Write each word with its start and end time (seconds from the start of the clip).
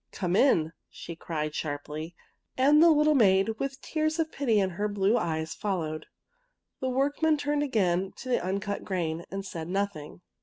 ''Come 0.11 0.35
in!" 0.35 0.73
she 0.89 1.15
cried, 1.15 1.53
sharply, 1.53 2.15
and 2.57 2.81
the 2.81 2.89
little 2.89 3.13
maid, 3.13 3.59
with 3.59 3.79
tears 3.83 4.17
of 4.17 4.31
pity 4.31 4.59
in 4.59 4.71
her 4.71 4.87
blue 4.87 5.15
eyes, 5.15 5.53
followed. 5.53 6.07
The 6.79 6.89
workmen 6.89 7.37
turned 7.37 7.61
again 7.61 8.11
to 8.15 8.29
the 8.29 8.43
uncut 8.43 8.83
grain, 8.83 9.25
and 9.29 9.45
said 9.45 9.67
noth 9.69 9.95
ing. 9.95 10.21